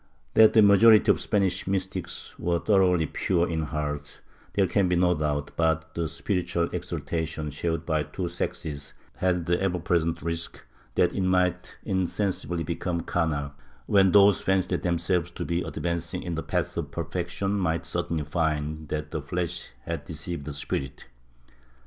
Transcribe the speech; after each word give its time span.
That 0.33 0.53
the 0.53 0.63
majority 0.63 1.11
of 1.11 1.17
the 1.17 1.21
Spanish 1.21 1.67
mystics 1.67 2.33
were 2.39 2.57
thoroughly 2.57 3.05
pure 3.05 3.47
in 3.47 3.61
heart 3.61 4.19
there 4.53 4.65
can 4.65 4.87
be 4.89 4.95
no 4.95 5.13
doubt, 5.13 5.51
but 5.55 5.95
spiritual 6.09 6.69
exaltation, 6.73 7.51
shared 7.51 7.85
by 7.85 8.01
the 8.01 8.09
two 8.09 8.27
sexes, 8.27 8.95
had 9.17 9.45
the 9.45 9.61
ever 9.61 9.77
present 9.77 10.23
risk 10.23 10.65
that 10.95 11.13
it 11.13 11.21
might 11.21 11.77
insensibly 11.85 12.63
become 12.63 13.01
carnal, 13.01 13.51
when 13.85 14.11
those 14.11 14.39
who 14.39 14.45
fancied 14.45 14.81
themselves 14.81 15.29
to 15.29 15.45
be 15.45 15.61
advancing 15.61 16.23
in 16.23 16.33
the 16.33 16.41
path 16.41 16.77
of 16.77 16.89
per 16.89 17.03
fection 17.05 17.53
might 17.59 17.85
suddenly 17.85 18.23
find 18.23 18.87
that 18.87 19.11
the 19.11 19.21
flesh 19.21 19.69
had 19.81 20.05
deceived 20.05 20.45
the 20.45 20.53
spirit. 20.53 21.05